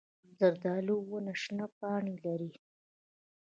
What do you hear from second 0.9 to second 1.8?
ونه شنه